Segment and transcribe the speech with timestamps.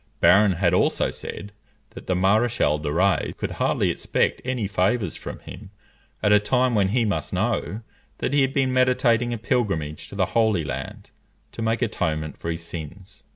[0.19, 1.51] Barron had also said,
[1.91, 5.69] that the Maréchal de Rays could hardly expect any favours from him,
[6.23, 7.81] at a time when he must know
[8.17, 11.11] that he had been meditating a pilgrimage to the Holy Land
[11.51, 13.23] to make atonement for his sins.